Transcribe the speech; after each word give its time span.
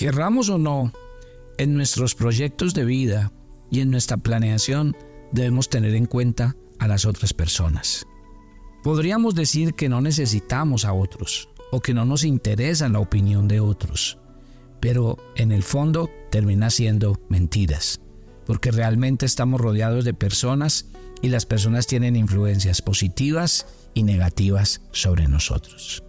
Querramos 0.00 0.48
o 0.48 0.56
no, 0.56 0.94
en 1.58 1.74
nuestros 1.74 2.14
proyectos 2.14 2.72
de 2.72 2.86
vida 2.86 3.34
y 3.70 3.80
en 3.80 3.90
nuestra 3.90 4.16
planeación 4.16 4.96
debemos 5.30 5.68
tener 5.68 5.94
en 5.94 6.06
cuenta 6.06 6.56
a 6.78 6.88
las 6.88 7.04
otras 7.04 7.34
personas. 7.34 8.06
Podríamos 8.82 9.34
decir 9.34 9.74
que 9.74 9.90
no 9.90 10.00
necesitamos 10.00 10.86
a 10.86 10.94
otros 10.94 11.50
o 11.70 11.80
que 11.82 11.92
no 11.92 12.06
nos 12.06 12.24
interesa 12.24 12.88
la 12.88 12.98
opinión 12.98 13.46
de 13.46 13.60
otros, 13.60 14.16
pero 14.80 15.18
en 15.36 15.52
el 15.52 15.62
fondo 15.62 16.08
termina 16.30 16.70
siendo 16.70 17.20
mentiras, 17.28 18.00
porque 18.46 18.70
realmente 18.70 19.26
estamos 19.26 19.60
rodeados 19.60 20.06
de 20.06 20.14
personas 20.14 20.86
y 21.20 21.28
las 21.28 21.44
personas 21.44 21.86
tienen 21.86 22.16
influencias 22.16 22.80
positivas 22.80 23.66
y 23.92 24.04
negativas 24.04 24.80
sobre 24.92 25.28
nosotros. 25.28 26.02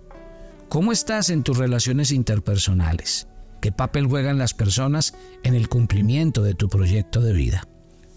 ¿Cómo 0.69 0.93
estás 0.93 1.29
en 1.29 1.43
tus 1.43 1.57
relaciones 1.57 2.13
interpersonales? 2.13 3.27
¿Qué 3.61 3.71
papel 3.71 4.07
juegan 4.07 4.39
las 4.39 4.55
personas 4.55 5.13
en 5.43 5.53
el 5.53 5.69
cumplimiento 5.69 6.41
de 6.41 6.55
tu 6.55 6.67
proyecto 6.67 7.21
de 7.21 7.31
vida? 7.31 7.67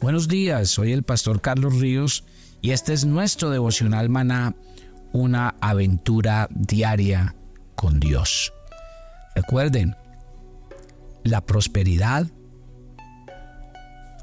Buenos 0.01 0.27
días, 0.27 0.71
soy 0.71 0.93
el 0.93 1.03
pastor 1.03 1.43
Carlos 1.43 1.81
Ríos 1.81 2.25
y 2.63 2.71
este 2.71 2.95
es 2.95 3.05
nuestro 3.05 3.51
devocional 3.51 4.09
maná, 4.09 4.57
una 5.13 5.55
aventura 5.61 6.49
diaria 6.51 7.37
con 7.75 8.01
Dios. 8.01 8.55
Recuerden, 9.35 9.95
la 11.25 11.43
prosperidad 11.43 12.27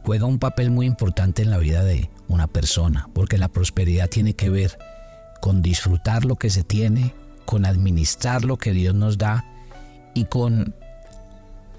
juega 0.03 0.25
un 0.25 0.39
papel 0.39 0.71
muy 0.71 0.87
importante 0.87 1.43
en 1.43 1.51
la 1.51 1.59
vida 1.59 1.83
de 1.83 2.09
una 2.29 2.47
persona, 2.47 3.09
porque 3.13 3.37
la 3.37 3.49
prosperidad 3.49 4.09
tiene 4.09 4.33
que 4.33 4.49
ver 4.49 4.79
con 5.39 5.61
disfrutar 5.61 6.25
lo 6.25 6.35
que 6.35 6.49
se 6.49 6.63
tiene, 6.63 7.13
con 7.45 7.67
administrar 7.67 8.43
lo 8.43 8.57
que 8.57 8.71
Dios 8.71 8.95
nos 8.95 9.19
da 9.19 9.45
y 10.15 10.25
con 10.25 10.73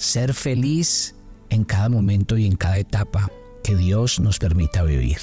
ser 0.03 0.35
feliz 0.35 1.15
en 1.49 1.65
cada 1.65 1.89
momento 1.89 2.37
y 2.37 2.47
en 2.47 2.57
cada 2.57 2.79
etapa 2.79 3.31
que 3.63 3.77
Dios 3.77 4.19
nos 4.19 4.39
permita 4.39 4.83
vivir. 4.83 5.19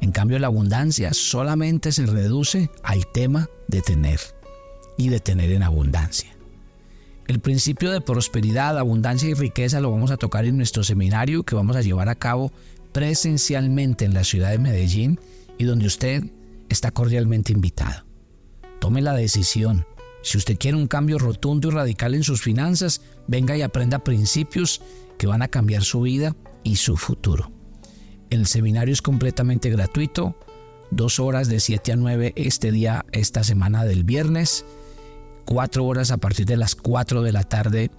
En 0.00 0.12
cambio, 0.12 0.38
la 0.38 0.46
abundancia 0.46 1.14
solamente 1.14 1.90
se 1.90 2.06
reduce 2.06 2.70
al 2.82 3.06
tema 3.06 3.48
de 3.66 3.80
tener 3.80 4.20
y 4.96 5.08
de 5.08 5.20
tener 5.20 5.50
en 5.52 5.62
abundancia. 5.62 6.28
El 7.26 7.40
principio 7.40 7.90
de 7.90 8.00
prosperidad, 8.00 8.78
abundancia 8.78 9.28
y 9.28 9.34
riqueza 9.34 9.80
lo 9.80 9.90
vamos 9.90 10.10
a 10.10 10.16
tocar 10.16 10.44
en 10.44 10.56
nuestro 10.56 10.84
seminario 10.84 11.42
que 11.42 11.54
vamos 11.54 11.76
a 11.76 11.82
llevar 11.82 12.08
a 12.08 12.14
cabo 12.14 12.52
presencialmente 12.92 14.04
en 14.04 14.14
la 14.14 14.24
ciudad 14.24 14.50
de 14.50 14.58
Medellín 14.58 15.18
y 15.56 15.64
donde 15.64 15.86
usted 15.86 16.24
está 16.68 16.90
cordialmente 16.90 17.52
invitado. 17.52 18.04
Tome 18.80 19.00
la 19.02 19.14
decisión 19.14 19.86
si 20.22 20.38
usted 20.38 20.58
quiere 20.58 20.76
un 20.76 20.86
cambio 20.86 21.18
rotundo 21.18 21.68
y 21.68 21.70
radical 21.72 22.14
en 22.14 22.22
sus 22.22 22.42
finanzas, 22.42 23.00
venga 23.26 23.56
y 23.56 23.62
aprenda 23.62 24.04
principios 24.04 24.82
que 25.18 25.26
van 25.26 25.42
a 25.42 25.48
cambiar 25.48 25.82
su 25.82 26.02
vida 26.02 26.36
y 26.62 26.76
su 26.76 26.96
futuro. 26.96 27.50
El 28.30 28.46
seminario 28.46 28.92
es 28.92 29.02
completamente 29.02 29.70
gratuito, 29.70 30.36
dos 30.90 31.18
horas 31.18 31.48
de 31.48 31.60
7 31.60 31.92
a 31.92 31.96
9 31.96 32.32
este 32.36 32.72
día, 32.72 33.06
esta 33.12 33.44
semana 33.44 33.84
del 33.84 34.04
viernes, 34.04 34.64
cuatro 35.44 35.84
horas 35.86 36.10
a 36.10 36.18
partir 36.18 36.46
de 36.46 36.56
las 36.56 36.74
4 36.74 37.22
de 37.22 37.32
la 37.32 37.42
tarde 37.42 37.90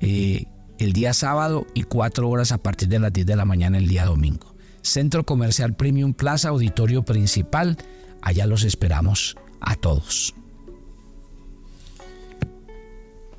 eh, 0.00 0.46
el 0.78 0.92
día 0.92 1.14
sábado 1.14 1.66
y 1.74 1.84
cuatro 1.84 2.28
horas 2.28 2.52
a 2.52 2.58
partir 2.58 2.88
de 2.88 2.98
las 2.98 3.12
10 3.12 3.26
de 3.26 3.36
la 3.36 3.44
mañana 3.44 3.78
el 3.78 3.88
día 3.88 4.04
domingo. 4.04 4.54
Centro 4.82 5.24
Comercial 5.24 5.74
Premium 5.74 6.12
Plaza, 6.12 6.48
auditorio 6.48 7.04
principal, 7.04 7.76
allá 8.20 8.46
los 8.46 8.64
esperamos 8.64 9.36
a 9.60 9.76
todos. 9.76 10.34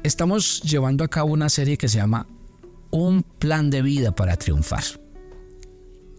Estamos 0.04 0.62
llevando 0.64 1.06
a 1.06 1.08
cabo 1.08 1.32
una 1.32 1.48
serie 1.48 1.78
que 1.78 1.88
se 1.88 1.98
llama 1.98 2.28
Un 2.92 3.24
plan 3.24 3.70
de 3.70 3.82
vida 3.82 4.14
para 4.14 4.36
triunfar. 4.36 4.84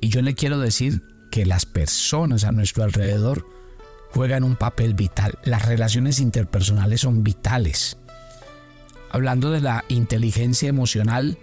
Y 0.01 0.09
yo 0.09 0.23
le 0.23 0.35
quiero 0.35 0.59
decir 0.59 1.03
que 1.31 1.45
las 1.45 1.67
personas 1.67 2.45
a 2.45 2.53
nuestro 2.53 2.83
alrededor 2.83 3.47
juegan 4.11 4.43
un 4.43 4.57
papel 4.57 4.95
vital. 4.95 5.39
Las 5.45 5.67
relaciones 5.67 6.19
interpersonales 6.19 7.03
son 7.03 7.23
vitales. 7.23 7.99
Hablando 9.11 9.51
de 9.51 9.61
la 9.61 9.85
inteligencia 9.89 10.71
emocional, 10.71 11.37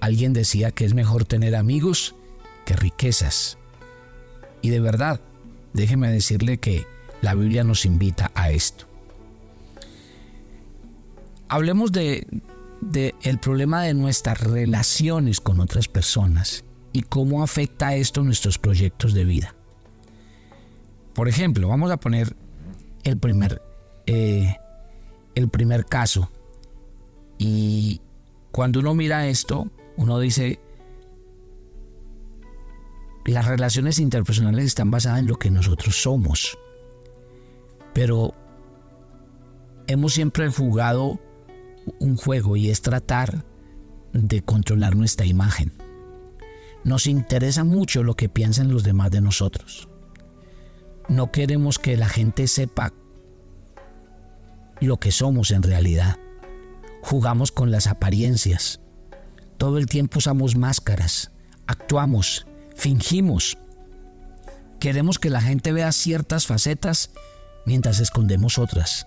alguien 0.00 0.32
decía 0.32 0.72
que 0.72 0.86
es 0.86 0.92
mejor 0.92 1.24
tener 1.24 1.54
amigos 1.54 2.16
que 2.64 2.74
riquezas. 2.74 3.58
Y 4.60 4.70
de 4.70 4.80
verdad, 4.80 5.20
déjeme 5.72 6.10
decirle 6.10 6.58
que 6.58 6.84
la 7.22 7.34
Biblia 7.34 7.62
nos 7.62 7.84
invita 7.84 8.32
a 8.34 8.50
esto. 8.50 8.86
Hablemos 11.48 11.92
de, 11.92 12.26
el 13.22 13.38
problema 13.38 13.82
de 13.82 13.94
nuestras 13.94 14.40
relaciones 14.40 15.40
con 15.40 15.60
otras 15.60 15.88
personas 15.88 16.64
y 16.92 17.02
cómo 17.02 17.42
afecta 17.42 17.94
esto 17.94 18.22
nuestros 18.22 18.58
proyectos 18.58 19.14
de 19.14 19.24
vida. 19.24 19.54
Por 21.14 21.28
ejemplo, 21.28 21.68
vamos 21.68 21.90
a 21.90 21.98
poner 21.98 22.36
el 23.04 23.16
primer, 23.18 23.62
eh, 24.06 24.56
el 25.34 25.48
primer 25.48 25.86
caso. 25.86 26.30
Y 27.38 28.00
cuando 28.50 28.80
uno 28.80 28.94
mira 28.94 29.28
esto, 29.28 29.70
uno 29.96 30.18
dice, 30.18 30.58
las 33.24 33.46
relaciones 33.46 33.98
interpersonales 33.98 34.64
están 34.64 34.90
basadas 34.90 35.20
en 35.20 35.26
lo 35.26 35.36
que 35.36 35.50
nosotros 35.50 36.02
somos. 36.02 36.58
Pero 37.94 38.34
hemos 39.86 40.14
siempre 40.14 40.48
jugado 40.50 41.20
un 41.98 42.16
juego 42.16 42.56
y 42.56 42.70
es 42.70 42.82
tratar 42.82 43.44
de 44.12 44.42
controlar 44.42 44.96
nuestra 44.96 45.26
imagen. 45.26 45.72
Nos 46.84 47.06
interesa 47.06 47.64
mucho 47.64 48.02
lo 48.02 48.14
que 48.14 48.28
piensan 48.28 48.70
los 48.70 48.84
demás 48.84 49.10
de 49.10 49.20
nosotros. 49.20 49.88
No 51.08 51.32
queremos 51.32 51.78
que 51.78 51.96
la 51.96 52.08
gente 52.08 52.46
sepa 52.48 52.92
lo 54.80 54.98
que 54.98 55.12
somos 55.12 55.50
en 55.50 55.62
realidad. 55.62 56.18
Jugamos 57.02 57.52
con 57.52 57.70
las 57.70 57.86
apariencias. 57.86 58.80
Todo 59.58 59.78
el 59.78 59.86
tiempo 59.86 60.18
usamos 60.18 60.56
máscaras, 60.56 61.32
actuamos, 61.66 62.46
fingimos. 62.74 63.58
Queremos 64.80 65.18
que 65.18 65.30
la 65.30 65.40
gente 65.40 65.72
vea 65.72 65.92
ciertas 65.92 66.46
facetas 66.46 67.10
mientras 67.64 68.00
escondemos 68.00 68.58
otras. 68.58 69.06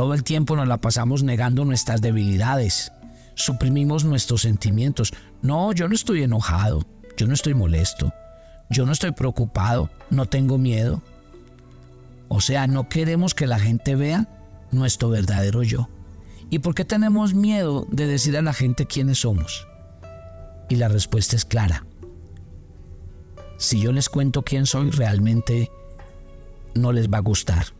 Todo 0.00 0.14
el 0.14 0.24
tiempo 0.24 0.56
nos 0.56 0.66
la 0.66 0.78
pasamos 0.78 1.22
negando 1.24 1.66
nuestras 1.66 2.00
debilidades. 2.00 2.90
Suprimimos 3.34 4.02
nuestros 4.02 4.40
sentimientos. 4.40 5.12
No, 5.42 5.74
yo 5.74 5.88
no 5.88 5.94
estoy 5.94 6.22
enojado. 6.22 6.86
Yo 7.18 7.26
no 7.26 7.34
estoy 7.34 7.52
molesto. 7.52 8.10
Yo 8.70 8.86
no 8.86 8.92
estoy 8.92 9.12
preocupado. 9.12 9.90
No 10.08 10.24
tengo 10.24 10.56
miedo. 10.56 11.02
O 12.28 12.40
sea, 12.40 12.66
no 12.66 12.88
queremos 12.88 13.34
que 13.34 13.46
la 13.46 13.58
gente 13.58 13.94
vea 13.94 14.26
nuestro 14.70 15.10
verdadero 15.10 15.62
yo. 15.62 15.90
¿Y 16.48 16.60
por 16.60 16.74
qué 16.74 16.86
tenemos 16.86 17.34
miedo 17.34 17.86
de 17.90 18.06
decir 18.06 18.38
a 18.38 18.42
la 18.42 18.54
gente 18.54 18.86
quiénes 18.86 19.18
somos? 19.18 19.68
Y 20.70 20.76
la 20.76 20.88
respuesta 20.88 21.36
es 21.36 21.44
clara. 21.44 21.84
Si 23.58 23.78
yo 23.82 23.92
les 23.92 24.08
cuento 24.08 24.44
quién 24.44 24.64
soy, 24.64 24.92
realmente 24.92 25.70
no 26.74 26.90
les 26.90 27.10
va 27.10 27.18
a 27.18 27.20
gustar 27.20 27.78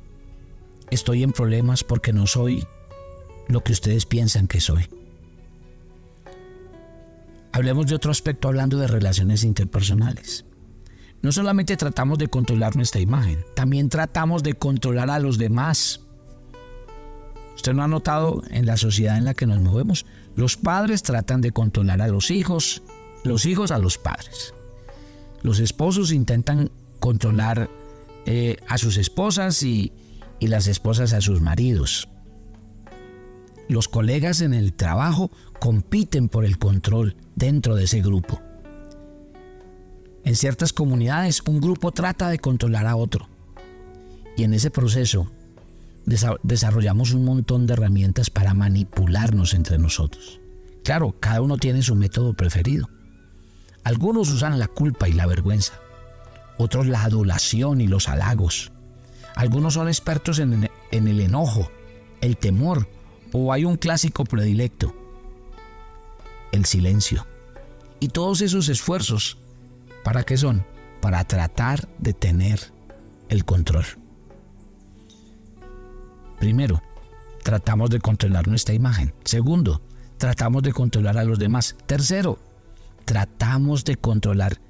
estoy 0.91 1.23
en 1.23 1.33
problemas 1.33 1.85
porque 1.85 2.13
no 2.13 2.27
soy 2.27 2.67
lo 3.49 3.63
que 3.63 3.73
ustedes 3.73 4.07
piensan 4.07 4.47
que 4.47 4.61
soy. 4.61 4.89
Hablemos 7.53 7.87
de 7.87 7.97
otro 7.97 8.11
aspecto 8.11 8.49
hablando 8.49 8.79
de 8.79 8.87
relaciones 8.87 9.43
interpersonales. 9.45 10.45
No 11.23 11.33
solamente 11.33 11.77
tratamos 11.77 12.19
de 12.19 12.29
controlar 12.29 12.77
nuestra 12.77 13.01
imagen, 13.01 13.45
también 13.55 13.89
tratamos 13.89 14.43
de 14.43 14.55
controlar 14.55 15.11
a 15.11 15.19
los 15.19 15.37
demás. 15.37 16.01
Usted 17.57 17.75
no 17.75 17.83
ha 17.83 17.89
notado 17.89 18.43
en 18.51 18.65
la 18.65 18.77
sociedad 18.77 19.19
en 19.19 19.25
la 19.25 19.35
que 19.35 19.47
nos 19.47 19.61
movemos, 19.61 20.07
los 20.37 20.57
padres 20.57 21.03
tratan 21.03 21.41
de 21.41 21.51
controlar 21.51 22.01
a 22.01 22.09
los 22.09 22.31
hijos, 22.31 22.83
los 23.25 23.45
hijos 23.45 23.71
a 23.71 23.79
los 23.79 23.99
padres. 23.99 24.55
Los 25.43 25.59
esposos 25.59 26.13
intentan 26.13 26.71
controlar 27.01 27.69
eh, 28.25 28.57
a 28.69 28.79
sus 28.79 28.97
esposas 28.97 29.63
y, 29.63 29.93
y 30.41 30.49
las 30.49 30.67
esposas 30.67 31.13
a 31.13 31.21
sus 31.21 31.41
maridos. 31.41 32.09
Los 33.69 33.87
colegas 33.87 34.41
en 34.41 34.53
el 34.53 34.73
trabajo 34.73 35.31
compiten 35.61 36.29
por 36.29 36.45
el 36.45 36.59
control 36.59 37.15
dentro 37.37 37.77
de 37.77 37.85
ese 37.85 38.01
grupo. 38.01 38.41
En 40.25 40.35
ciertas 40.35 40.73
comunidades 40.73 41.43
un 41.47 41.61
grupo 41.61 41.93
trata 41.93 42.29
de 42.29 42.39
controlar 42.39 42.87
a 42.87 42.97
otro. 42.97 43.29
Y 44.37 44.45
en 44.45 44.55
ese 44.55 44.71
proceso 44.71 45.31
desarrollamos 46.43 47.13
un 47.13 47.25
montón 47.25 47.67
de 47.67 47.75
herramientas 47.75 48.31
para 48.31 48.55
manipularnos 48.55 49.55
entre 49.55 49.79
nosotros. 49.79 50.41
Claro, 50.83 51.15
cada 51.21 51.41
uno 51.41 51.59
tiene 51.59 51.83
su 51.83 51.95
método 51.95 52.33
preferido. 52.33 52.89
Algunos 53.85 54.31
usan 54.31 54.59
la 54.59 54.67
culpa 54.67 55.09
y 55.09 55.13
la 55.13 55.27
vergüenza, 55.27 55.75
otros 56.59 56.87
la 56.87 57.05
adulación 57.05 57.81
y 57.81 57.87
los 57.87 58.09
halagos, 58.09 58.73
algunos 59.37 59.75
son 59.75 59.89
expertos 59.89 60.39
en, 60.39 60.69
el 60.91 61.21
enojo, 61.21 61.71
el 62.21 62.37
temor 62.37 62.89
o 63.33 63.53
hay 63.53 63.65
un 63.65 63.77
clásico 63.77 64.25
predilecto, 64.25 64.95
el 66.53 66.65
silencio. 66.65 67.27
Y 68.01 68.09
todos 68.09 68.41
esos 68.41 68.69
esfuerzos, 68.69 69.39
¿para 70.05 70.25
qué 70.25 70.37
son? 70.37 70.65
Para 71.01 71.25
tratar 71.25 71.89
de 71.99 72.13
tener 72.13 72.73
el 73.29 73.45
control. 73.45 73.85
Primero, 76.39 76.83
tratamos 77.43 77.91
de 77.91 78.01
controlar 78.01 78.49
nuestra 78.49 78.75
imagen. 78.75 79.15
Segundo, 79.25 79.83
tratamos 80.17 80.63
de 80.63 80.73
controlar 80.73 81.19
a 81.19 81.25
los 81.25 81.39
demás. 81.39 81.77
Tercero, 81.87 82.39
tratamos 83.05 83.85
de 83.85 83.97
controlar 83.97 84.61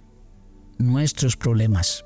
nuestros 0.78 1.36
problemas. 1.36 2.04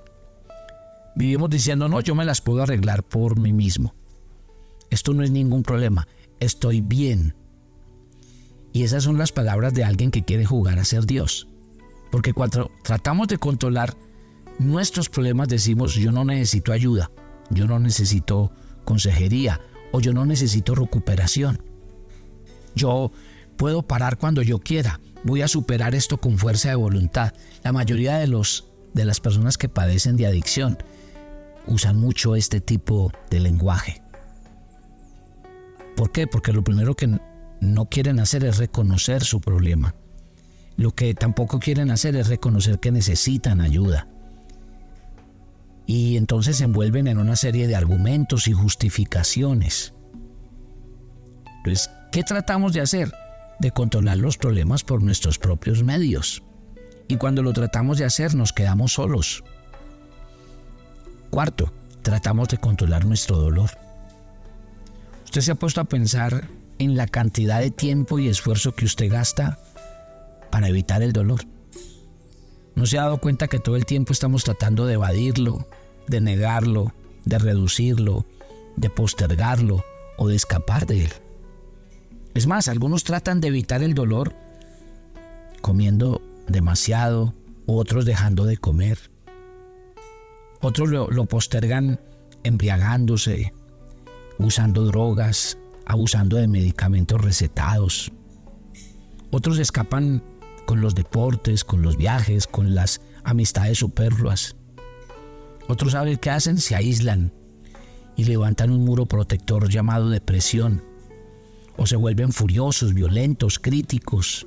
Vivimos 1.16 1.50
diciendo, 1.50 1.88
no, 1.88 2.00
yo 2.00 2.14
me 2.14 2.24
las 2.24 2.40
puedo 2.40 2.62
arreglar 2.62 3.04
por 3.04 3.38
mí 3.38 3.52
mismo. 3.52 3.94
Esto 4.90 5.12
no 5.12 5.22
es 5.22 5.30
ningún 5.30 5.62
problema. 5.62 6.08
Estoy 6.40 6.80
bien. 6.80 7.34
Y 8.72 8.82
esas 8.82 9.04
son 9.04 9.18
las 9.18 9.30
palabras 9.30 9.72
de 9.74 9.84
alguien 9.84 10.10
que 10.10 10.24
quiere 10.24 10.44
jugar 10.44 10.78
a 10.78 10.84
ser 10.84 11.06
Dios. 11.06 11.48
Porque 12.10 12.32
cuando 12.32 12.70
tratamos 12.82 13.28
de 13.28 13.38
controlar 13.38 13.96
nuestros 14.58 15.08
problemas 15.08 15.48
decimos, 15.48 15.94
yo 15.94 16.12
no 16.12 16.24
necesito 16.24 16.72
ayuda, 16.72 17.10
yo 17.50 17.66
no 17.66 17.78
necesito 17.78 18.52
consejería 18.84 19.60
o 19.92 20.00
yo 20.00 20.12
no 20.12 20.26
necesito 20.26 20.74
recuperación. 20.74 21.62
Yo 22.74 23.12
puedo 23.56 23.82
parar 23.82 24.18
cuando 24.18 24.42
yo 24.42 24.58
quiera, 24.58 25.00
voy 25.22 25.42
a 25.42 25.48
superar 25.48 25.94
esto 25.94 26.18
con 26.18 26.38
fuerza 26.38 26.70
de 26.70 26.74
voluntad. 26.74 27.32
La 27.62 27.72
mayoría 27.72 28.18
de, 28.18 28.26
los, 28.26 28.72
de 28.92 29.04
las 29.04 29.20
personas 29.20 29.56
que 29.56 29.68
padecen 29.68 30.16
de 30.16 30.26
adicción 30.26 30.78
usan 31.66 31.98
mucho 31.98 32.36
este 32.36 32.60
tipo 32.60 33.12
de 33.30 33.40
lenguaje. 33.40 34.02
¿Por 35.96 36.12
qué? 36.12 36.26
Porque 36.26 36.52
lo 36.52 36.64
primero 36.64 36.94
que 36.94 37.18
no 37.60 37.86
quieren 37.86 38.20
hacer 38.20 38.44
es 38.44 38.58
reconocer 38.58 39.22
su 39.24 39.40
problema. 39.40 39.94
Lo 40.76 40.90
que 40.90 41.14
tampoco 41.14 41.60
quieren 41.60 41.90
hacer 41.90 42.16
es 42.16 42.28
reconocer 42.28 42.80
que 42.80 42.90
necesitan 42.90 43.60
ayuda. 43.60 44.08
Y 45.86 46.16
entonces 46.16 46.56
se 46.56 46.64
envuelven 46.64 47.06
en 47.06 47.18
una 47.18 47.36
serie 47.36 47.68
de 47.68 47.76
argumentos 47.76 48.48
y 48.48 48.52
justificaciones. 48.52 49.94
Entonces, 51.58 51.90
¿qué 52.10 52.22
tratamos 52.22 52.72
de 52.72 52.80
hacer? 52.80 53.12
De 53.60 53.70
controlar 53.70 54.16
los 54.18 54.36
problemas 54.36 54.82
por 54.82 55.02
nuestros 55.02 55.38
propios 55.38 55.82
medios. 55.82 56.42
Y 57.06 57.16
cuando 57.16 57.42
lo 57.42 57.52
tratamos 57.52 57.98
de 57.98 58.04
hacer 58.04 58.34
nos 58.34 58.52
quedamos 58.52 58.94
solos. 58.94 59.44
Cuarto, 61.34 61.72
tratamos 62.02 62.46
de 62.46 62.58
controlar 62.58 63.04
nuestro 63.04 63.36
dolor. 63.36 63.68
Usted 65.24 65.40
se 65.40 65.50
ha 65.50 65.56
puesto 65.56 65.80
a 65.80 65.84
pensar 65.84 66.46
en 66.78 66.96
la 66.96 67.08
cantidad 67.08 67.58
de 67.58 67.72
tiempo 67.72 68.20
y 68.20 68.28
esfuerzo 68.28 68.76
que 68.76 68.84
usted 68.84 69.10
gasta 69.10 69.58
para 70.52 70.68
evitar 70.68 71.02
el 71.02 71.12
dolor. 71.12 71.40
¿No 72.76 72.86
se 72.86 72.98
ha 72.98 73.02
dado 73.02 73.18
cuenta 73.18 73.48
que 73.48 73.58
todo 73.58 73.74
el 73.74 73.84
tiempo 73.84 74.12
estamos 74.12 74.44
tratando 74.44 74.86
de 74.86 74.94
evadirlo, 74.94 75.66
de 76.06 76.20
negarlo, 76.20 76.94
de 77.24 77.40
reducirlo, 77.40 78.24
de 78.76 78.90
postergarlo 78.90 79.84
o 80.16 80.28
de 80.28 80.36
escapar 80.36 80.86
de 80.86 81.06
él? 81.06 81.12
Es 82.34 82.46
más, 82.46 82.68
algunos 82.68 83.02
tratan 83.02 83.40
de 83.40 83.48
evitar 83.48 83.82
el 83.82 83.94
dolor 83.94 84.36
comiendo 85.62 86.22
demasiado, 86.46 87.34
otros 87.66 88.04
dejando 88.04 88.44
de 88.44 88.56
comer. 88.56 89.13
Otros 90.64 90.88
lo, 90.88 91.26
postergan 91.26 92.00
embriagándose, 92.42 93.52
usando 94.38 94.86
drogas, 94.86 95.58
abusando 95.84 96.38
de 96.38 96.48
medicamentos 96.48 97.20
recetados. 97.20 98.10
Otros 99.30 99.58
escapan 99.58 100.24
con 100.64 100.80
los 100.80 100.94
deportes, 100.94 101.64
con 101.64 101.82
los 101.82 101.98
viajes, 101.98 102.46
con 102.46 102.74
las 102.74 103.02
amistades 103.24 103.76
superfluas. 103.76 104.56
Otros 105.68 105.92
saben 105.92 106.16
qué 106.16 106.30
hacen, 106.30 106.56
se 106.56 106.74
aíslan 106.74 107.34
y 108.16 108.24
levantan 108.24 108.70
un 108.70 108.86
muro 108.86 109.04
protector 109.04 109.68
llamado 109.68 110.08
depresión. 110.08 110.82
O 111.76 111.86
se 111.86 111.96
vuelven 111.96 112.32
furiosos, 112.32 112.94
violentos, 112.94 113.58
críticos. 113.58 114.46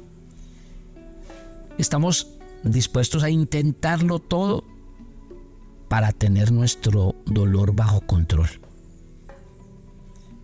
Estamos 1.77 2.39
dispuestos 2.63 3.21
a 3.21 3.29
intentarlo 3.29 4.17
todo 4.17 4.63
para 5.87 6.11
tener 6.11 6.51
nuestro 6.51 7.15
dolor 7.25 7.75
bajo 7.75 8.01
control. 8.01 8.49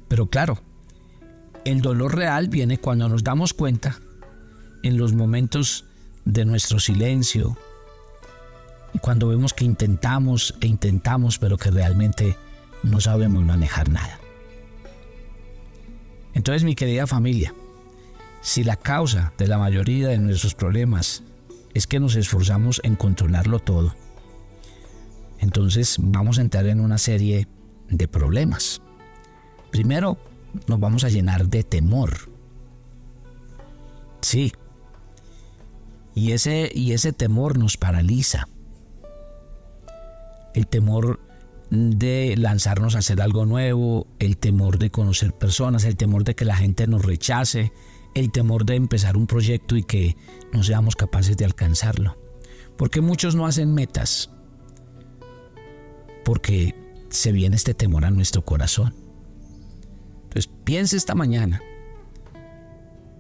Pero 0.07 0.27
claro, 0.27 0.59
el 1.65 1.81
dolor 1.81 2.15
real 2.15 2.49
viene 2.49 2.77
cuando 2.77 3.09
nos 3.09 3.23
damos 3.23 3.53
cuenta 3.53 3.99
en 4.83 4.97
los 4.97 5.13
momentos 5.13 5.85
de 6.25 6.45
nuestro 6.45 6.79
silencio 6.79 7.57
cuando 9.01 9.27
vemos 9.27 9.53
que 9.53 9.65
intentamos 9.65 10.53
e 10.61 10.67
intentamos 10.67 11.39
pero 11.39 11.57
que 11.57 11.71
realmente 11.71 12.37
no 12.83 13.01
sabemos 13.01 13.43
manejar 13.43 13.89
nada. 13.89 14.19
Entonces 16.33 16.63
mi 16.63 16.75
querida 16.75 17.07
familia, 17.07 17.53
si 18.41 18.63
la 18.63 18.75
causa 18.75 19.33
de 19.37 19.47
la 19.47 19.57
mayoría 19.57 20.09
de 20.09 20.17
nuestros 20.17 20.55
problemas 20.55 21.23
es 21.73 21.87
que 21.87 21.99
nos 21.99 22.15
esforzamos 22.15 22.81
en 22.83 22.95
controlarlo 22.95 23.59
todo, 23.59 23.95
entonces 25.43 25.97
vamos 25.99 26.39
a 26.39 26.41
entrar 26.41 26.65
en 26.67 26.79
una 26.79 26.97
serie 26.97 27.47
de 27.89 28.07
problemas. 28.07 28.81
Primero, 29.71 30.17
nos 30.67 30.79
vamos 30.79 31.03
a 31.03 31.09
llenar 31.09 31.47
de 31.47 31.63
temor. 31.63 32.29
Sí. 34.21 34.53
Y 36.15 36.31
ese, 36.31 36.71
y 36.73 36.93
ese 36.93 37.11
temor 37.11 37.57
nos 37.57 37.77
paraliza. 37.77 38.47
El 40.53 40.67
temor 40.67 41.19
de 41.69 42.35
lanzarnos 42.37 42.95
a 42.95 42.99
hacer 42.99 43.19
algo 43.21 43.45
nuevo, 43.45 44.05
el 44.19 44.37
temor 44.37 44.77
de 44.77 44.91
conocer 44.91 45.33
personas, 45.33 45.85
el 45.85 45.97
temor 45.97 46.23
de 46.23 46.35
que 46.35 46.45
la 46.45 46.55
gente 46.55 46.85
nos 46.85 47.03
rechace, 47.03 47.71
el 48.13 48.31
temor 48.31 48.65
de 48.65 48.75
empezar 48.75 49.17
un 49.17 49.25
proyecto 49.25 49.75
y 49.75 49.83
que 49.83 50.15
no 50.51 50.63
seamos 50.63 50.95
capaces 50.95 51.35
de 51.35 51.45
alcanzarlo. 51.45 52.17
Porque 52.77 53.01
muchos 53.01 53.35
no 53.35 53.47
hacen 53.47 53.73
metas. 53.73 54.29
Porque 56.23 56.75
se 57.09 57.31
viene 57.31 57.55
este 57.55 57.73
temor 57.73 58.05
a 58.05 58.11
nuestro 58.11 58.43
corazón. 58.43 58.93
Entonces 60.23 60.51
piense 60.63 60.97
esta 60.97 61.13
mañana, 61.13 61.61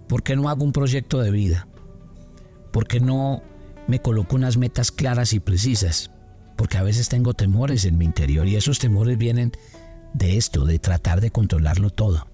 ¿por 0.07 0.23
qué 0.23 0.35
no 0.35 0.49
hago 0.49 0.63
un 0.63 0.71
proyecto 0.71 1.19
de 1.19 1.29
vida? 1.29 1.67
¿Por 2.71 2.87
qué 2.87 2.99
no 2.99 3.43
me 3.87 4.01
coloco 4.01 4.35
unas 4.35 4.57
metas 4.57 4.91
claras 4.91 5.33
y 5.33 5.39
precisas? 5.39 6.09
Porque 6.55 6.79
a 6.79 6.83
veces 6.83 7.09
tengo 7.09 7.35
temores 7.35 7.85
en 7.85 7.99
mi 7.99 8.05
interior 8.05 8.47
y 8.47 8.55
esos 8.55 8.79
temores 8.79 9.17
vienen 9.17 9.51
de 10.13 10.37
esto, 10.37 10.65
de 10.65 10.79
tratar 10.79 11.21
de 11.21 11.29
controlarlo 11.29 11.91
todo, 11.91 12.27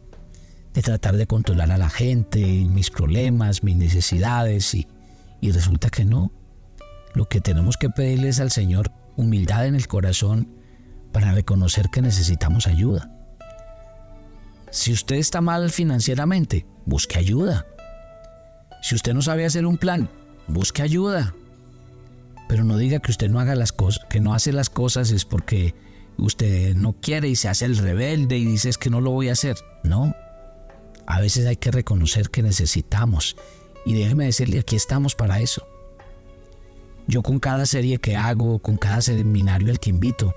de 0.74 0.82
tratar 0.82 1.18
de 1.18 1.28
controlar 1.28 1.72
a 1.72 1.78
la 1.78 1.90
gente, 1.90 2.40
mis 2.40 2.90
problemas, 2.90 3.64
mis 3.64 3.76
necesidades 3.76 4.74
y, 4.74 4.88
y 5.42 5.52
resulta 5.52 5.90
que 5.90 6.06
no. 6.06 6.32
Lo 7.16 7.28
que 7.28 7.42
tenemos 7.42 7.76
que 7.76 7.90
pedirle 7.90 8.30
es 8.30 8.40
al 8.40 8.52
Señor 8.52 8.92
humildad 9.18 9.66
en 9.66 9.76
el 9.76 9.88
corazón 9.88 10.59
para 11.12 11.34
reconocer 11.34 11.90
que 11.90 12.02
necesitamos 12.02 12.68
ayuda 12.68 13.10
si 14.72 14.94
usted 14.94 15.16
está 15.16 15.42
mal 15.42 15.70
financieramente, 15.72 16.66
busque 16.86 17.18
ayuda. 17.18 17.66
Si 18.82 18.96
usted 18.96 19.14
no 19.14 19.22
sabe 19.22 19.46
hacer 19.46 19.66
un 19.66 19.78
plan, 19.78 20.10
busque 20.48 20.82
ayuda. 20.82 21.34
Pero 22.48 22.64
no 22.64 22.78
diga 22.78 23.00
que 23.00 23.12
usted 23.12 23.30
no 23.30 23.40
haga 23.40 23.56
las 23.56 23.72
cosas, 23.72 24.06
que 24.10 24.20
no 24.20 24.34
hace 24.34 24.52
las 24.52 24.70
cosas 24.70 25.12
es 25.12 25.26
porque 25.26 25.76
usted 26.18 26.76
no 26.76 26.94
quiere 26.94 27.30
y 27.30 27.36
se 27.36 27.50
hace 27.50 27.66
el 27.66 27.78
rebelde 27.78 28.38
y 28.38 28.46
dice 28.46 28.70
es 28.70 28.78
que 28.78 28.90
no 28.90 29.02
lo 29.02 29.12
voy 29.12 29.30
a 29.30 29.34
hacer. 29.34 29.58
No. 29.84 30.16
A 31.06 31.20
veces 31.20 31.48
hay 31.48 31.56
que 31.56 31.72
reconocer 31.72 32.30
que 32.30 32.44
necesitamos. 32.44 33.36
Y 33.86 33.94
déjeme 33.94 34.26
decirle, 34.26 34.60
aquí 34.60 34.76
estamos 34.76 35.16
para 35.16 35.40
eso. 35.40 35.66
Yo 37.08 37.24
con 37.24 37.40
cada 37.40 37.66
serie 37.66 37.98
que 37.98 38.16
hago, 38.16 38.60
con 38.60 38.78
cada 38.78 39.02
seminario 39.02 39.72
al 39.72 39.80
que 39.80 39.90
invito, 39.90 40.36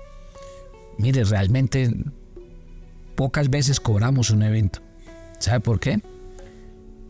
mire, 0.97 1.23
realmente 1.23 1.91
pocas 3.15 3.49
veces 3.49 3.79
cobramos 3.79 4.29
un 4.29 4.43
evento. 4.43 4.79
¿Sabe 5.39 5.59
por 5.59 5.79
qué? 5.79 6.01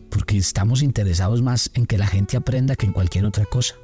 Porque 0.10 0.38
estamos 0.38 0.82
interesados 0.82 1.42
más 1.42 1.72
en 1.74 1.86
que 1.86 1.98
la 1.98 2.08
gente 2.08 2.38
aprenda 2.38 2.76
que 2.76 2.86
en 2.86 2.94
cualquier 2.94 3.26
otra 3.26 3.46
cosa. 3.46 3.76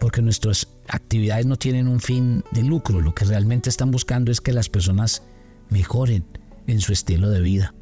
Porque 0.00 0.22
nuestras 0.22 0.68
actividades 0.88 1.46
no 1.46 1.56
tienen 1.56 1.88
un 1.88 2.00
fin 2.00 2.44
de 2.52 2.62
lucro. 2.62 3.00
Lo 3.00 3.14
que 3.14 3.24
realmente 3.24 3.70
están 3.70 3.90
buscando 3.90 4.30
es 4.30 4.40
que 4.40 4.52
las 4.52 4.68
personas 4.68 5.22
mejoren 5.70 6.24
en 6.66 6.80
su 6.80 6.92
estilo 6.92 7.30
de 7.30 7.40
vida. 7.40 7.74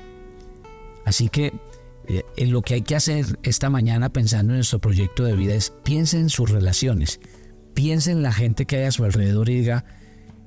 Así 1.04 1.28
que 1.28 1.52
eh, 2.06 2.22
en 2.36 2.52
lo 2.52 2.62
que 2.62 2.74
hay 2.74 2.82
que 2.82 2.96
hacer 2.96 3.38
esta 3.42 3.70
mañana 3.70 4.12
pensando 4.12 4.52
en 4.52 4.58
nuestro 4.58 4.78
proyecto 4.78 5.24
de 5.24 5.36
vida 5.36 5.54
es 5.54 5.72
piensen 5.84 6.22
en 6.22 6.30
sus 6.30 6.50
relaciones, 6.50 7.20
piensen 7.74 8.18
en 8.18 8.22
la 8.22 8.32
gente 8.32 8.66
que 8.66 8.76
hay 8.76 8.84
a 8.84 8.92
su 8.92 9.04
alrededor 9.04 9.48
y 9.48 9.60
diga, 9.60 9.84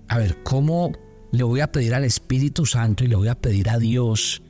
a 0.08 0.18
ver, 0.18 0.42
¿cómo 0.44 0.92
le 1.32 1.44
voy 1.44 1.60
a 1.60 1.72
pedir 1.72 1.94
al 1.94 2.04
Espíritu 2.04 2.66
Santo 2.66 3.04
y 3.04 3.08
le 3.08 3.16
voy 3.16 3.28
a 3.28 3.36
pedir 3.36 3.70
a 3.70 3.78
Dios 3.78 4.42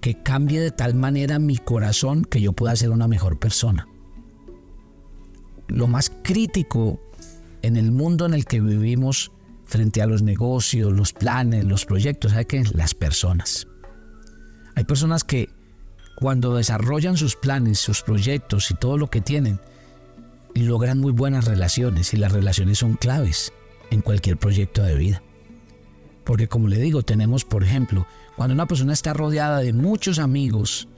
que 0.00 0.20
cambie 0.22 0.60
de 0.60 0.72
tal 0.72 0.94
manera 0.94 1.38
mi 1.38 1.56
corazón 1.56 2.24
que 2.24 2.40
yo 2.40 2.52
pueda 2.52 2.74
ser 2.74 2.90
una 2.90 3.06
mejor 3.06 3.38
persona. 3.38 3.86
Lo 5.68 5.86
más 5.86 6.10
crítico 6.22 7.00
en 7.62 7.76
el 7.76 7.92
mundo 7.92 8.26
en 8.26 8.34
el 8.34 8.44
que 8.44 8.60
vivimos 8.60 9.30
frente 9.64 10.02
a 10.02 10.06
los 10.06 10.22
negocios, 10.22 10.92
los 10.92 11.12
planes, 11.12 11.64
los 11.64 11.86
proyectos, 11.86 12.32
¿sabe 12.32 12.46
qué? 12.46 12.64
Las 12.74 12.94
personas. 12.94 13.68
Hay 14.74 14.82
personas 14.84 15.22
que 15.22 15.50
cuando 16.16 16.56
desarrollan 16.56 17.16
sus 17.16 17.36
planes, 17.36 17.78
sus 17.78 18.02
proyectos 18.02 18.72
y 18.72 18.74
todo 18.74 18.98
lo 18.98 19.08
que 19.08 19.20
tienen, 19.20 19.60
logran 20.54 20.98
muy 20.98 21.12
buenas 21.12 21.44
relaciones 21.44 22.12
y 22.12 22.16
las 22.16 22.32
relaciones 22.32 22.78
son 22.78 22.94
claves 22.94 23.52
en 23.92 24.00
cualquier 24.00 24.38
proyecto 24.38 24.82
de 24.82 24.94
vida. 24.94 25.22
Porque 26.24 26.48
como 26.48 26.68
le 26.68 26.78
digo, 26.78 27.02
tenemos, 27.02 27.44
por 27.44 27.62
ejemplo, 27.62 28.06
cuando 28.36 28.54
una 28.54 28.66
persona 28.66 28.92
está 28.92 29.12
rodeada 29.12 29.58
de 29.58 29.72
muchos 29.72 30.18
amigos, 30.18 30.88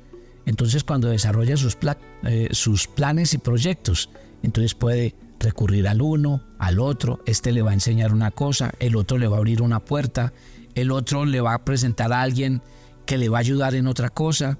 entonces 0.46 0.84
cuando 0.84 1.08
desarrolla 1.08 1.56
sus, 1.56 1.76
eh, 2.24 2.48
sus 2.52 2.86
planes 2.86 3.34
y 3.34 3.38
proyectos, 3.38 4.10
entonces 4.42 4.74
puede 4.74 5.14
recurrir 5.40 5.88
al 5.88 6.02
uno, 6.02 6.42
al 6.58 6.78
otro, 6.78 7.20
este 7.26 7.52
le 7.52 7.62
va 7.62 7.72
a 7.72 7.74
enseñar 7.74 8.12
una 8.12 8.30
cosa, 8.30 8.72
el 8.78 8.96
otro 8.96 9.18
le 9.18 9.26
va 9.26 9.36
a 9.36 9.38
abrir 9.38 9.60
una 9.60 9.80
puerta, 9.80 10.32
el 10.74 10.90
otro 10.90 11.24
le 11.24 11.40
va 11.40 11.54
a 11.54 11.64
presentar 11.64 12.12
a 12.12 12.22
alguien 12.22 12.62
que 13.06 13.18
le 13.18 13.28
va 13.28 13.38
a 13.38 13.40
ayudar 13.40 13.74
en 13.74 13.86
otra 13.86 14.08
cosa. 14.08 14.58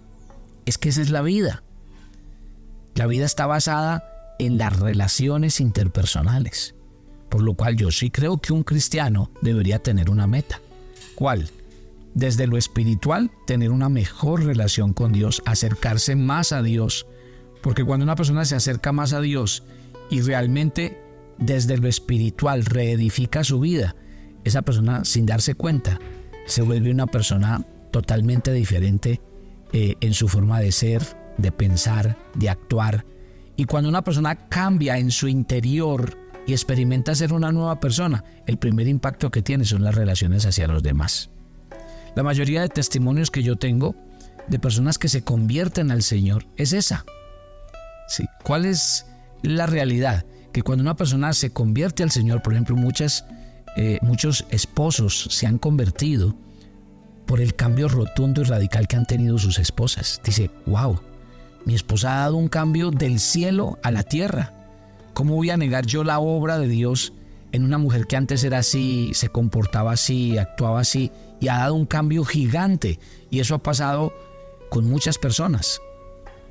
Es 0.66 0.78
que 0.78 0.88
esa 0.88 1.02
es 1.02 1.10
la 1.10 1.22
vida. 1.22 1.62
La 2.94 3.06
vida 3.06 3.26
está 3.26 3.46
basada 3.46 4.04
en 4.38 4.58
las 4.58 4.78
relaciones 4.78 5.60
interpersonales. 5.60 6.74
Por 7.34 7.42
lo 7.42 7.54
cual 7.54 7.74
yo 7.74 7.90
sí 7.90 8.10
creo 8.10 8.38
que 8.38 8.52
un 8.52 8.62
cristiano 8.62 9.28
debería 9.42 9.80
tener 9.80 10.08
una 10.08 10.28
meta. 10.28 10.60
¿Cuál? 11.16 11.50
Desde 12.14 12.46
lo 12.46 12.56
espiritual, 12.56 13.32
tener 13.44 13.72
una 13.72 13.88
mejor 13.88 14.44
relación 14.44 14.92
con 14.92 15.10
Dios, 15.10 15.42
acercarse 15.44 16.14
más 16.14 16.52
a 16.52 16.62
Dios. 16.62 17.08
Porque 17.60 17.82
cuando 17.82 18.04
una 18.04 18.14
persona 18.14 18.44
se 18.44 18.54
acerca 18.54 18.92
más 18.92 19.12
a 19.14 19.20
Dios 19.20 19.64
y 20.10 20.20
realmente 20.20 20.96
desde 21.36 21.76
lo 21.76 21.88
espiritual 21.88 22.64
reedifica 22.66 23.42
su 23.42 23.58
vida, 23.58 23.96
esa 24.44 24.62
persona 24.62 25.04
sin 25.04 25.26
darse 25.26 25.56
cuenta 25.56 25.98
se 26.46 26.62
vuelve 26.62 26.92
una 26.92 27.08
persona 27.08 27.66
totalmente 27.90 28.52
diferente 28.52 29.20
eh, 29.72 29.96
en 30.00 30.14
su 30.14 30.28
forma 30.28 30.60
de 30.60 30.70
ser, 30.70 31.02
de 31.36 31.50
pensar, 31.50 32.16
de 32.36 32.48
actuar. 32.48 33.04
Y 33.56 33.64
cuando 33.64 33.88
una 33.88 34.04
persona 34.04 34.48
cambia 34.48 34.98
en 34.98 35.10
su 35.10 35.26
interior 35.26 36.22
y 36.46 36.52
experimenta 36.52 37.14
ser 37.14 37.32
una 37.32 37.52
nueva 37.52 37.80
persona, 37.80 38.24
el 38.46 38.58
primer 38.58 38.88
impacto 38.88 39.30
que 39.30 39.42
tiene 39.42 39.64
son 39.64 39.82
las 39.82 39.94
relaciones 39.94 40.46
hacia 40.46 40.68
los 40.68 40.82
demás. 40.82 41.30
La 42.14 42.22
mayoría 42.22 42.62
de 42.62 42.68
testimonios 42.68 43.30
que 43.30 43.42
yo 43.42 43.56
tengo 43.56 43.94
de 44.48 44.58
personas 44.58 44.98
que 44.98 45.08
se 45.08 45.22
convierten 45.22 45.90
al 45.90 46.02
Señor 46.02 46.46
es 46.56 46.72
esa. 46.72 47.04
Sí. 48.08 48.24
¿Cuál 48.42 48.66
es 48.66 49.06
la 49.42 49.66
realidad? 49.66 50.24
Que 50.52 50.62
cuando 50.62 50.82
una 50.82 50.96
persona 50.96 51.32
se 51.32 51.52
convierte 51.52 52.02
al 52.02 52.10
Señor, 52.10 52.42
por 52.42 52.52
ejemplo, 52.52 52.76
muchas, 52.76 53.24
eh, 53.76 53.98
muchos 54.02 54.46
esposos 54.50 55.28
se 55.30 55.46
han 55.46 55.58
convertido 55.58 56.36
por 57.26 57.40
el 57.40 57.54
cambio 57.54 57.88
rotundo 57.88 58.42
y 58.42 58.44
radical 58.44 58.86
que 58.86 58.96
han 58.96 59.06
tenido 59.06 59.38
sus 59.38 59.58
esposas. 59.58 60.20
Dice, 60.24 60.50
wow, 60.66 61.00
mi 61.64 61.74
esposa 61.74 62.14
ha 62.14 62.20
dado 62.20 62.36
un 62.36 62.48
cambio 62.48 62.90
del 62.90 63.18
cielo 63.18 63.78
a 63.82 63.90
la 63.90 64.02
tierra. 64.02 64.52
¿Cómo 65.14 65.36
voy 65.36 65.50
a 65.50 65.56
negar 65.56 65.86
yo 65.86 66.04
la 66.04 66.18
obra 66.18 66.58
de 66.58 66.68
Dios 66.68 67.12
en 67.52 67.64
una 67.64 67.78
mujer 67.78 68.06
que 68.06 68.16
antes 68.16 68.44
era 68.44 68.58
así, 68.58 69.12
se 69.14 69.28
comportaba 69.28 69.92
así, 69.92 70.36
actuaba 70.36 70.80
así 70.80 71.10
y 71.40 71.48
ha 71.48 71.58
dado 71.58 71.74
un 71.74 71.86
cambio 71.86 72.24
gigante? 72.24 72.98
Y 73.30 73.40
eso 73.40 73.54
ha 73.54 73.62
pasado 73.62 74.12
con 74.70 74.88
muchas 74.88 75.18
personas 75.18 75.80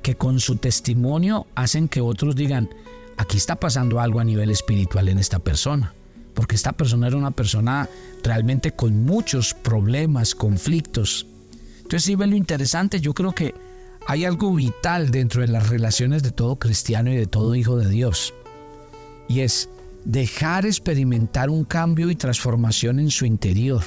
que 0.02 0.16
con 0.16 0.40
su 0.40 0.56
testimonio 0.56 1.46
hacen 1.54 1.88
que 1.88 2.00
otros 2.00 2.36
digan, 2.36 2.70
aquí 3.16 3.36
está 3.36 3.56
pasando 3.56 4.00
algo 4.00 4.20
a 4.20 4.24
nivel 4.24 4.50
espiritual 4.50 5.08
en 5.08 5.18
esta 5.18 5.38
persona 5.38 5.94
porque 6.34 6.56
esta 6.56 6.72
persona 6.72 7.06
era 7.06 7.16
una 7.16 7.30
persona 7.30 7.88
realmente 8.22 8.72
con 8.72 9.04
muchos 9.04 9.54
problemas, 9.54 10.34
conflictos. 10.34 11.26
Entonces, 11.76 12.02
si 12.02 12.16
ven 12.16 12.30
lo 12.30 12.36
interesante, 12.36 13.00
yo 13.00 13.14
creo 13.14 13.32
que 13.32 13.54
hay 14.06 14.24
algo 14.24 14.52
vital 14.54 15.10
dentro 15.10 15.40
de 15.40 15.48
las 15.48 15.68
relaciones 15.68 16.22
de 16.22 16.32
todo 16.32 16.56
cristiano 16.56 17.10
y 17.10 17.16
de 17.16 17.26
todo 17.26 17.54
hijo 17.54 17.76
de 17.76 17.88
Dios. 17.88 18.34
Y 19.28 19.40
es 19.40 19.68
dejar 20.04 20.66
experimentar 20.66 21.50
un 21.50 21.64
cambio 21.64 22.10
y 22.10 22.14
transformación 22.14 22.98
en 23.00 23.10
su 23.10 23.24
interior. 23.24 23.82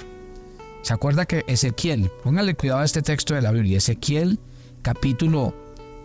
¿Se 0.81 0.93
acuerda 0.93 1.25
que 1.25 1.43
Ezequiel, 1.47 2.09
póngale 2.23 2.55
cuidado 2.55 2.79
a 2.79 2.85
este 2.85 3.01
texto 3.01 3.35
de 3.35 3.41
la 3.41 3.51
Biblia, 3.51 3.77
Ezequiel 3.77 4.39
capítulo 4.81 5.53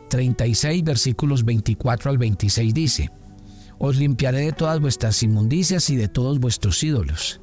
36 0.09 0.83
versículos 0.83 1.45
24 1.45 2.11
al 2.11 2.19
26 2.19 2.75
dice, 2.75 3.11
os 3.79 3.97
limpiaré 3.97 4.41
de 4.41 4.53
todas 4.53 4.81
vuestras 4.81 5.23
inmundicias 5.23 5.89
y 5.89 5.97
de 5.97 6.09
todos 6.09 6.39
vuestros 6.39 6.83
ídolos. 6.83 7.41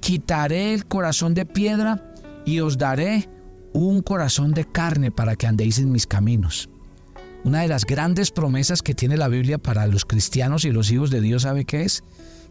Quitaré 0.00 0.74
el 0.74 0.86
corazón 0.86 1.34
de 1.34 1.46
piedra 1.46 2.14
y 2.44 2.60
os 2.60 2.78
daré 2.78 3.28
un 3.72 4.02
corazón 4.02 4.52
de 4.54 4.64
carne 4.64 5.10
para 5.10 5.34
que 5.34 5.46
andéis 5.46 5.78
en 5.78 5.90
mis 5.90 6.06
caminos. 6.06 6.68
Una 7.46 7.60
de 7.60 7.68
las 7.68 7.84
grandes 7.84 8.32
promesas 8.32 8.82
que 8.82 8.92
tiene 8.92 9.16
la 9.16 9.28
Biblia 9.28 9.56
para 9.56 9.86
los 9.86 10.04
cristianos 10.04 10.64
y 10.64 10.72
los 10.72 10.90
hijos 10.90 11.12
de 11.12 11.20
Dios, 11.20 11.42
¿sabe 11.42 11.64
qué 11.64 11.84
es? 11.84 12.02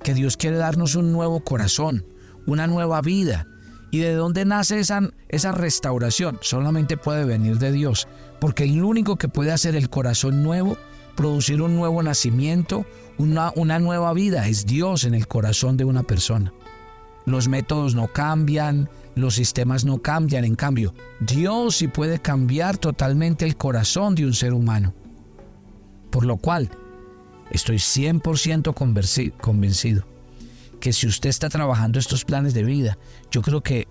Que 0.02 0.14
Dios 0.14 0.38
quiere 0.38 0.56
darnos 0.56 0.96
un 0.96 1.12
nuevo 1.12 1.42
corazón, 1.42 2.06
una 2.48 2.66
nueva 2.66 3.02
vida. 3.02 3.46
¿Y 3.92 4.00
de 4.00 4.14
dónde 4.14 4.46
nace 4.46 4.80
esa, 4.80 5.02
esa 5.28 5.52
restauración? 5.52 6.40
Solamente 6.40 6.96
puede 6.96 7.26
venir 7.26 7.60
de 7.60 7.74
Dios, 7.74 8.08
porque 8.40 8.64
el 8.64 8.82
único 8.82 9.18
que 9.18 9.28
puede 9.28 9.52
hacer 9.52 9.76
el 9.76 9.90
corazón 9.90 10.44
nuevo 10.44 10.78
producir 11.18 11.62
un 11.62 11.76
nuevo 11.76 12.02
nacimiento, 12.02 12.86
una, 13.18 13.52
una 13.58 13.80
nueva 13.80 14.14
vida. 14.14 14.48
Es 14.48 14.66
Dios 14.66 15.04
en 15.04 15.14
el 15.14 15.28
corazón 15.28 15.76
de 15.76 15.84
una 15.84 16.04
persona. 16.04 16.54
Los 17.26 17.48
métodos 17.48 17.96
no 17.96 18.08
cambian, 18.08 18.90
los 19.16 19.36
sistemas 19.36 19.86
no 19.86 20.00
cambian, 20.00 20.46
en 20.46 20.56
cambio, 20.56 20.94
Dios 21.20 21.78
sí 21.78 21.88
puede 21.88 22.20
cambiar 22.20 22.78
totalmente 22.78 23.46
el 23.46 23.58
corazón 23.58 24.16
de 24.16 24.26
un 24.26 24.34
ser 24.34 24.54
humano. 24.54 24.94
Por 26.12 26.26
lo 26.26 26.38
cual, 26.38 26.70
estoy 27.52 27.78
100% 27.78 29.34
convencido 29.42 30.06
que 30.80 30.94
si 30.94 31.08
usted 31.08 31.30
está 31.30 31.50
trabajando 31.50 31.98
estos 31.98 32.26
planes 32.26 32.54
de 32.54 32.64
vida, 32.64 32.98
yo 33.32 33.42
creo 33.42 33.62
que 33.62 33.88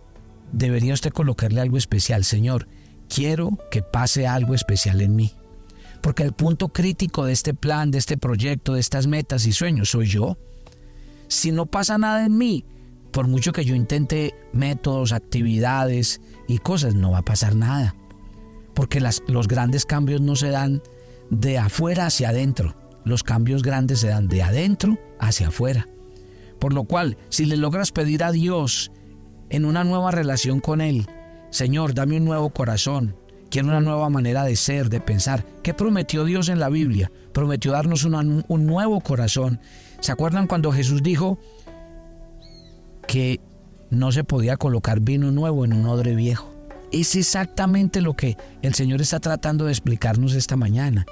debería 0.52 0.94
usted 0.94 1.12
colocarle 1.12 1.60
algo 1.60 1.76
especial. 1.76 2.24
Señor, 2.24 2.68
quiero 3.08 3.58
que 3.70 3.82
pase 3.82 4.26
algo 4.26 4.54
especial 4.54 5.00
en 5.00 5.16
mí. 5.16 5.32
Porque 6.00 6.22
el 6.22 6.32
punto 6.32 6.68
crítico 6.68 7.24
de 7.24 7.32
este 7.32 7.54
plan, 7.54 7.90
de 7.90 7.98
este 7.98 8.16
proyecto, 8.16 8.74
de 8.74 8.80
estas 8.80 9.06
metas 9.06 9.46
y 9.46 9.52
sueños 9.52 9.90
soy 9.90 10.06
yo. 10.06 10.36
Si 11.28 11.50
no 11.50 11.66
pasa 11.66 11.98
nada 11.98 12.26
en 12.26 12.36
mí, 12.36 12.64
por 13.14 13.28
mucho 13.28 13.52
que 13.52 13.64
yo 13.64 13.76
intente 13.76 14.35
métodos, 14.52 15.12
actividades 15.12 16.21
y 16.49 16.59
cosas, 16.59 16.97
no 16.97 17.12
va 17.12 17.18
a 17.18 17.25
pasar 17.25 17.54
nada. 17.54 17.94
Porque 18.75 19.00
los 19.00 19.47
grandes 19.47 19.87
cambios 19.87 20.21
no 20.21 20.35
se 20.35 20.49
dan 20.49 20.83
de 21.30 21.59
afuera 21.59 22.06
hacia 22.06 22.30
adentro. 22.30 22.75
Los 23.04 23.23
cambios 23.23 23.62
grandes 23.62 24.00
se 24.00 24.09
dan 24.09 24.26
de 24.26 24.42
adentro 24.42 24.99
hacia 25.21 25.49
afuera. 25.49 25.87
Por 26.59 26.73
lo 26.73 26.85
cual, 26.85 27.16
si 27.28 27.44
le 27.44 27.56
logras 27.56 27.92
pedir 27.92 28.25
a 28.25 28.33
Dios 28.33 28.90
en 29.49 29.64
una 29.64 29.85
nueva 29.85 30.11
relación 30.11 30.59
con 30.59 30.80
Él, 30.80 31.06
Señor, 31.50 31.94
dame 31.94 32.16
un 32.16 32.25
nuevo 32.25 32.50
corazón, 32.50 33.14
quiere 33.49 33.68
una 33.68 33.80
nueva 33.80 34.11
manera 34.11 34.42
de 34.42 34.56
ser, 34.56 34.88
de 34.88 35.00
pensar. 35.00 35.47
¿Qué 35.62 35.73
prometió 35.73 36.25
Dios 36.25 36.49
en 36.49 36.59
la 36.59 36.68
Biblia? 36.68 37.12
Prometió 37.33 37.71
darnos 37.71 38.02
un 38.02 38.66
nuevo 38.66 39.00
corazón. 39.00 39.61
¿Se 40.00 40.11
acuerdan 40.11 40.49
cuando 40.49 40.73
Jesús 40.73 41.00
dijo 41.00 41.38
que 43.06 43.40
no 43.90 44.12
se 44.12 44.25
podía 44.25 44.56
colocar 44.56 45.00
vino 45.00 45.30
nuevo 45.30 45.64
en 45.64 45.73
un 45.73 45.87
odre 45.87 46.14
viejo? 46.14 46.52
Es 46.92 47.16
exactamente 47.16 48.00
lo 48.00 48.14
que 48.14 48.37
el 48.62 48.75
Señor 48.75 49.00
está 49.00 49.20
tratando 49.20 49.64
de 49.64 49.73
explicarnos 49.73 50.34
esta 50.34 50.56
mañana. 50.56 51.06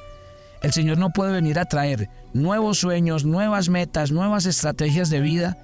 El 0.63 0.73
Señor 0.73 0.99
no 0.99 1.11
puede 1.11 1.33
venir 1.33 1.59
a 1.59 1.65
traer 1.65 2.09
nuevos 2.33 2.79
sueños, 2.79 3.25
nuevas 3.25 3.69
metas, 3.69 4.13
nuevas 4.13 4.47
estrategias 4.47 5.11
de 5.11 5.21
vida 5.21 5.59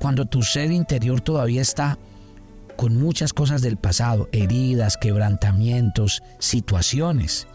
cuando 0.00 0.24
tu 0.24 0.42
ser 0.42 0.70
interior 0.70 1.20
todavía 1.20 1.60
está 1.60 1.98
con 2.76 2.96
muchas 2.96 3.32
cosas 3.32 3.60
del 3.60 3.76
pasado, 3.76 4.28
heridas, 4.30 4.96
quebrantamientos, 4.96 6.22
situaciones. 6.38 7.48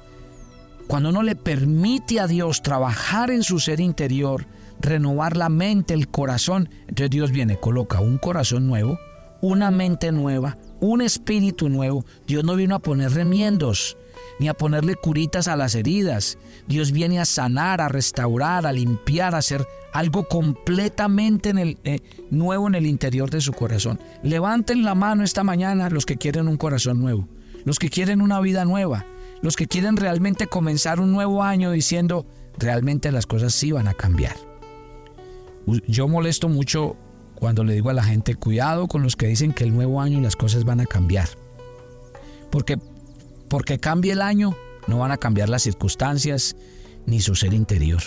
Cuando 0.87 1.09
uno 1.09 1.23
le 1.23 1.37
permite 1.37 2.19
a 2.19 2.27
Dios 2.27 2.61
trabajar 2.61 3.31
en 3.31 3.43
su 3.43 3.59
ser 3.59 3.79
interior, 3.79 4.45
renovar 4.83 5.35
la 5.37 5.49
mente, 5.49 5.93
el 5.95 6.09
corazón, 6.09 6.69
entonces 6.81 7.09
Dios 7.09 7.31
viene, 7.31 7.59
coloca 7.59 8.01
un 8.01 8.17
corazón 8.17 8.67
nuevo, 8.67 8.99
una 9.41 9.71
mente 9.71 10.11
nueva, 10.11 10.57
un 10.79 11.01
espíritu 11.01 11.69
nuevo. 11.69 12.05
Dios 12.27 12.43
no 12.43 12.55
vino 12.55 12.75
a 12.75 12.79
poner 12.79 13.11
remiendos, 13.11 13.97
ni 14.39 14.47
a 14.47 14.53
ponerle 14.53 14.95
curitas 14.95 15.47
a 15.47 15.55
las 15.55 15.75
heridas. 15.75 16.37
Dios 16.67 16.91
viene 16.91 17.19
a 17.19 17.25
sanar, 17.25 17.81
a 17.81 17.89
restaurar, 17.89 18.67
a 18.67 18.71
limpiar, 18.71 19.33
a 19.35 19.39
hacer 19.39 19.65
algo 19.93 20.27
completamente 20.27 21.77
eh, 21.83 21.99
nuevo 22.29 22.67
en 22.67 22.75
el 22.75 22.85
interior 22.85 23.29
de 23.29 23.41
su 23.41 23.53
corazón. 23.53 23.99
Levanten 24.21 24.83
la 24.83 24.95
mano 24.95 25.23
esta 25.23 25.43
mañana 25.43 25.89
los 25.89 26.05
que 26.05 26.17
quieren 26.17 26.47
un 26.47 26.57
corazón 26.57 26.99
nuevo. 26.99 27.27
los 27.65 27.79
que 27.79 27.89
quieren 27.89 28.21
una 28.21 28.41
vida 28.41 28.65
nueva, 28.65 29.05
los 29.41 29.55
que 29.55 29.67
quieren 29.67 29.95
realmente 29.95 30.47
comenzar 30.47 30.99
un 30.99 31.13
nuevo 31.13 31.43
año 31.43 31.71
diciendo, 31.71 32.25
realmente 32.57 33.09
las 33.09 33.25
cosas 33.25 33.53
sí 33.53 33.71
van 33.71 33.87
a 33.87 33.93
cambiar. 33.93 34.52
Yo 35.65 36.07
molesto 36.07 36.49
mucho 36.49 36.95
cuando 37.35 37.63
le 37.63 37.73
digo 37.73 37.89
a 37.89 37.93
la 37.93 38.03
gente, 38.03 38.35
cuidado 38.35 38.87
con 38.87 39.03
los 39.03 39.15
que 39.15 39.27
dicen 39.27 39.53
que 39.53 39.63
el 39.63 39.73
nuevo 39.73 40.01
año 40.01 40.21
las 40.21 40.35
cosas 40.35 40.63
van 40.63 40.79
a 40.79 40.85
cambiar. 40.85 41.29
Porque, 42.49 42.77
porque 43.49 43.79
cambie 43.79 44.13
el 44.13 44.21
año, 44.21 44.55
no 44.87 44.99
van 44.99 45.11
a 45.11 45.17
cambiar 45.17 45.49
las 45.49 45.63
circunstancias 45.63 46.55
ni 47.05 47.19
su 47.19 47.35
ser 47.35 47.53
interior. 47.53 48.01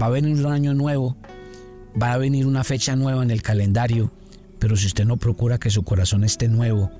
Va 0.00 0.06
a 0.06 0.10
venir 0.10 0.36
un 0.44 0.52
año 0.52 0.74
nuevo, 0.74 1.16
va 2.00 2.12
a 2.12 2.18
venir 2.18 2.46
una 2.46 2.64
fecha 2.64 2.96
nueva 2.96 3.22
en 3.22 3.30
el 3.30 3.42
calendario, 3.42 4.12
pero 4.58 4.76
si 4.76 4.86
usted 4.86 5.04
no 5.04 5.16
procura 5.16 5.58
que 5.58 5.70
su 5.70 5.82
corazón 5.82 6.24
esté 6.24 6.48
nuevo, 6.48 6.90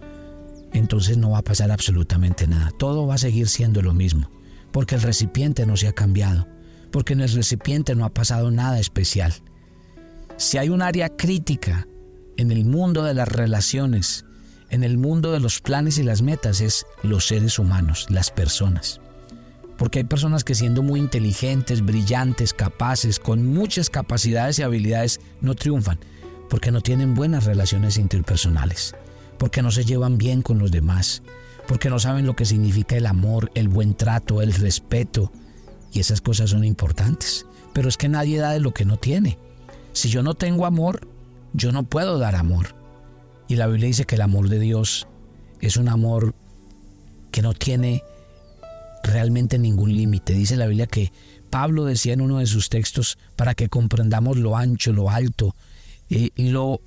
entonces 0.73 1.17
no 1.17 1.31
va 1.31 1.39
a 1.39 1.43
pasar 1.43 1.71
absolutamente 1.71 2.47
nada. 2.47 2.71
Todo 2.79 3.07
va 3.07 3.15
a 3.15 3.19
seguir 3.19 3.49
siendo 3.49 3.81
lo 3.83 3.95
mismo, 3.95 4.31
porque 4.73 4.97
el 4.97 5.03
recipiente 5.03 5.67
no 5.67 5.77
se 5.77 5.89
ha 5.89 5.93
cambiado, 5.93 6.49
porque 6.91 7.13
en 7.13 7.21
el 7.21 7.33
recipiente 7.33 7.95
no 7.95 8.05
ha 8.05 8.13
pasado 8.13 8.51
nada 8.51 8.79
especial. 8.81 9.35
Si 10.37 10.59
hay 10.59 10.69
un 10.69 10.83
área 10.83 11.11
crítica 11.11 11.87
en 12.37 12.51
el 12.51 12.65
mundo 12.65 13.05
de 13.05 13.15
las 13.15 13.29
relaciones, 13.29 14.25
en 14.69 14.83
el 14.83 14.99
mundo 14.99 15.31
de 15.31 15.39
los 15.39 15.61
planes 15.61 15.99
y 15.99 16.03
las 16.03 16.23
metas, 16.23 16.61
es 16.61 16.87
los 17.05 17.29
seres 17.29 17.61
humanos, 17.61 18.07
las 18.11 18.33
personas. 18.33 19.01
Porque 19.79 20.01
hay 20.01 20.05
personas 20.05 20.43
que 20.43 20.57
siendo 20.57 20.83
muy 20.83 20.99
inteligentes, 20.99 21.85
brillantes, 21.85 22.53
capaces, 22.53 23.21
con 23.21 23.47
muchas 23.47 23.91
capacidades 23.91 24.59
y 24.59 24.63
habilidades, 24.63 25.21
no 25.41 25.55
triunfan, 25.55 26.01
porque 26.51 26.73
no 26.73 26.81
tienen 26.81 27.15
buenas 27.15 27.45
relaciones 27.45 27.97
interpersonales, 27.97 28.97
porque 29.39 29.63
no 29.63 29.71
se 29.71 29.85
llevan 29.85 30.19
bien 30.19 30.43
con 30.43 30.59
los 30.59 30.73
demás, 30.73 31.23
porque 31.69 31.91
no 31.91 32.01
saben 32.01 32.27
lo 32.27 32.35
que 32.35 32.45
significa 32.45 32.97
el 32.97 33.07
amor, 33.07 33.53
el 33.55 33.69
buen 33.69 33.95
trato, 33.95 34.43
el 34.43 34.53
respeto, 34.53 35.31
y 35.93 36.01
esas 36.01 36.21
cosas 36.21 36.51
son 36.51 36.65
importantes. 36.65 37.47
Pero 37.73 37.89
es 37.89 37.97
que 37.97 38.09
nadie 38.09 38.39
da 38.39 38.51
de 38.51 38.61
lo 38.61 38.75
que 38.75 38.85
no 38.85 38.97
tiene. 38.97 39.39
Si 39.95 40.09
yo 40.09 40.25
no 40.25 40.35
tengo 40.35 40.67
amor, 40.67 41.09
yo 41.53 41.71
no 41.71 41.85
puedo 41.85 42.19
dar 42.19 42.35
amor. 42.35 42.75
Y 43.47 43.55
la 43.55 43.69
Biblia 43.69 43.87
dice 43.87 44.05
que 44.05 44.17
el 44.17 44.23
amor 44.23 44.49
de 44.49 44.59
Dios 44.59 45.07
es 45.61 45.77
un 45.77 45.89
amor 45.89 46.35
que 47.31 47.43
no 47.43 47.55
tiene 47.55 48.03
realmente 49.05 49.57
ningún 49.57 49.97
límite. 49.97 50.35
Dice 50.35 50.57
la 50.57 50.67
Biblia 50.67 50.89
que 50.89 51.13
Pablo 51.49 51.85
decía 51.85 52.13
en 52.13 52.23
uno 52.23 52.41
de 52.41 52.47
sus 52.47 52.71
textos 52.71 53.19
para 53.37 53.55
que 53.55 53.69
comprendamos 53.69 54.37
lo 54.37 54.57
ancho, 54.57 54.93
lo 54.93 55.11
alto 55.11 55.55
y 56.09 56.31
lo 56.51 56.81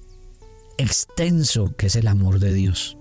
extenso 0.78 1.74
que 1.78 1.88
es 1.88 1.96
el 1.96 2.08
amor 2.08 2.40
de 2.40 2.54
Dios. 2.54 2.98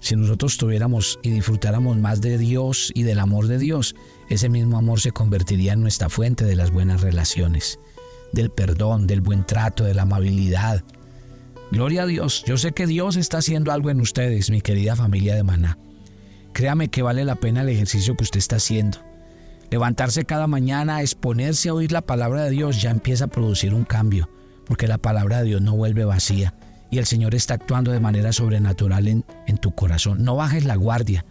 Si 0.00 0.16
nosotros 0.16 0.56
tuviéramos 0.56 1.20
y 1.22 1.30
disfrutáramos 1.30 1.98
más 1.98 2.20
de 2.20 2.36
Dios 2.36 2.90
y 2.94 3.04
del 3.04 3.20
amor 3.20 3.46
de 3.46 3.58
Dios, 3.58 3.94
ese 4.28 4.48
mismo 4.48 4.76
amor 4.76 5.00
se 5.00 5.12
convertiría 5.12 5.74
en 5.74 5.82
nuestra 5.82 6.08
fuente 6.08 6.44
de 6.44 6.56
las 6.56 6.72
buenas 6.72 7.00
relaciones 7.00 7.78
del 8.32 8.50
perdón, 8.50 9.06
del 9.06 9.20
buen 9.20 9.44
trato, 9.44 9.84
de 9.84 9.94
la 9.94 10.02
amabilidad. 10.02 10.82
Gloria 11.70 12.02
a 12.02 12.06
Dios, 12.06 12.42
yo 12.46 12.56
sé 12.56 12.72
que 12.72 12.86
Dios 12.86 13.16
está 13.16 13.38
haciendo 13.38 13.72
algo 13.72 13.90
en 13.90 14.00
ustedes, 14.00 14.50
mi 14.50 14.60
querida 14.60 14.96
familia 14.96 15.34
de 15.34 15.44
Maná. 15.44 15.78
Créame 16.52 16.88
que 16.88 17.02
vale 17.02 17.24
la 17.24 17.36
pena 17.36 17.62
el 17.62 17.68
ejercicio 17.68 18.16
que 18.16 18.24
usted 18.24 18.38
está 18.38 18.56
haciendo. 18.56 18.98
Levantarse 19.70 20.24
cada 20.24 20.48
mañana, 20.48 21.00
exponerse 21.00 21.68
a 21.68 21.74
oír 21.74 21.92
la 21.92 22.00
palabra 22.00 22.42
de 22.42 22.50
Dios 22.50 22.82
ya 22.82 22.90
empieza 22.90 23.26
a 23.26 23.28
producir 23.28 23.72
un 23.72 23.84
cambio, 23.84 24.28
porque 24.66 24.88
la 24.88 24.98
palabra 24.98 25.38
de 25.38 25.44
Dios 25.44 25.62
no 25.62 25.76
vuelve 25.76 26.04
vacía 26.04 26.54
y 26.90 26.98
el 26.98 27.06
Señor 27.06 27.36
está 27.36 27.54
actuando 27.54 27.92
de 27.92 28.00
manera 28.00 28.32
sobrenatural 28.32 29.06
en, 29.06 29.24
en 29.46 29.58
tu 29.58 29.72
corazón. 29.72 30.24
No 30.24 30.34
bajes 30.34 30.64
la 30.64 30.74
guardia, 30.74 31.24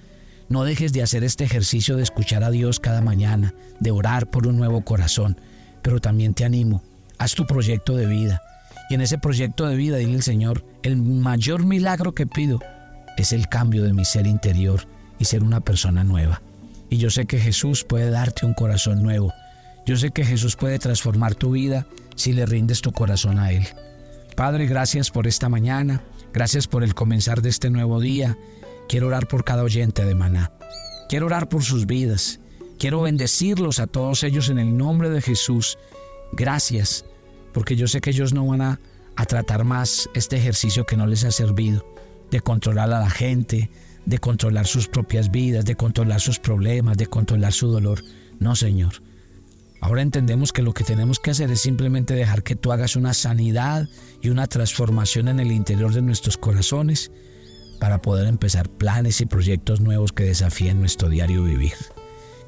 no 0.48 0.64
dejes 0.64 0.94
de 0.94 1.04
hacer 1.04 1.26
este 1.26 1.44
ejercicio 1.44 1.98
de 1.98 2.04
escuchar 2.04 2.46
a 2.46 2.50
Dios 2.50 2.80
cada 2.80 3.02
mañana, 3.02 3.54
de 3.82 3.92
orar 3.92 4.30
por 4.30 4.48
un 4.48 4.56
nuevo 4.56 4.86
corazón, 4.86 5.38
pero 5.82 6.00
también 6.00 6.34
te 6.34 6.46
animo 6.46 6.82
haz 7.20 7.36
tu 7.36 7.46
proyecto 7.46 7.96
de 7.96 8.08
vida. 8.08 8.42
Y 8.90 8.96
en 8.96 9.02
ese 9.02 9.20
proyecto 9.20 9.68
de 9.68 9.76
vida, 9.76 9.98
dile 9.98 10.16
al 10.16 10.24
Señor, 10.24 10.66
el 10.82 10.98
mayor 10.98 11.64
milagro 11.64 12.16
que 12.16 12.26
pido 12.26 12.60
es 13.18 13.34
el 13.34 13.48
cambio 13.48 13.84
de 13.84 13.94
mi 13.94 14.06
ser 14.06 14.26
interior 14.26 14.88
y 15.20 15.26
ser 15.26 15.44
una 15.44 15.60
persona 15.60 16.04
nueva. 16.04 16.42
Y 16.90 16.98
yo 16.98 17.12
sé 17.12 17.26
que 17.26 17.40
Jesús 17.40 17.84
puede 17.84 18.10
darte 18.10 18.46
un 18.46 18.56
corazón 18.56 19.04
nuevo. 19.04 19.32
Yo 19.86 19.96
sé 19.96 20.12
que 20.12 20.26
Jesús 20.26 20.56
puede 20.56 20.80
transformar 20.80 21.36
tu 21.36 21.52
vida 21.52 21.86
si 22.16 22.34
le 22.34 22.46
rindes 22.46 22.82
tu 22.82 22.92
corazón 22.92 23.38
a 23.38 23.52
Él. 23.52 23.68
Padre, 24.36 24.66
gracias 24.66 25.12
por 25.12 25.28
esta 25.28 25.50
mañana. 25.50 26.02
Gracias 26.34 26.68
por 26.68 26.84
el 26.84 26.96
comenzar 26.96 27.42
de 27.42 27.50
este 27.50 27.70
nuevo 27.70 28.00
día. 28.00 28.38
Quiero 28.88 29.08
orar 29.08 29.28
por 29.28 29.44
cada 29.44 29.64
oyente 29.64 30.06
de 30.06 30.16
Maná. 30.16 30.52
Quiero 31.10 31.26
orar 31.26 31.50
por 31.50 31.64
sus 31.64 31.86
vidas. 31.86 32.40
Quiero 32.78 33.02
bendecirlos 33.02 33.80
a 33.80 33.88
todos 33.88 34.24
ellos 34.24 34.50
en 34.50 34.60
el 34.60 34.78
nombre 34.78 35.10
de 35.10 35.22
Jesús. 35.22 35.78
Gracias 36.34 37.06
porque 37.54 37.76
yo 37.76 37.88
sé 37.88 38.02
que 38.02 38.12
ellos 38.12 38.34
no 38.34 38.46
van 38.46 38.62
a, 38.62 38.80
tratar 39.28 39.66
más 39.66 40.10
este 40.14 40.38
ejercicio 40.38 40.86
que 40.86 40.96
no 40.96 41.06
les 41.06 41.26
ha 41.26 41.32
servido, 41.32 41.86
de 42.32 42.40
controlar 42.40 42.94
a 42.94 43.02
la 43.02 43.10
gente, 43.10 43.70
de 44.06 44.18
controlar 44.18 44.66
sus 44.66 44.88
propias 44.88 45.30
vidas, 45.30 45.66
de 45.66 45.76
controlar 45.76 46.22
sus 46.22 46.40
problemas, 46.40 46.96
de 46.96 47.08
controlar 47.08 47.52
su 47.52 47.68
dolor. 47.68 48.02
No, 48.40 48.56
Señor. 48.56 49.04
Ahora 49.82 50.02
entendemos 50.02 50.54
que 50.54 50.62
lo 50.62 50.74
que 50.74 50.86
tenemos 50.86 51.20
que 51.20 51.32
hacer 51.32 51.52
es 51.52 51.60
simplemente 51.60 52.14
dejar 52.14 52.44
que 52.44 52.56
tú 52.56 52.72
hagas 52.72 52.96
una 52.96 53.14
sanidad 53.14 53.90
y 54.22 54.30
una 54.30 54.48
transformación 54.48 55.28
en 55.28 55.42
el 55.42 55.52
interior 55.52 55.94
de 55.94 56.02
nuestros 56.02 56.38
corazones 56.38 57.12
para 57.80 58.02
poder 58.02 58.28
empezar 58.28 58.70
planes 58.70 59.20
y 59.20 59.26
proyectos 59.26 59.82
nuevos 59.82 60.14
que 60.14 60.24
desafíen 60.24 60.80
nuestro 60.80 61.10
diario 61.10 61.44
vivir. 61.44 61.74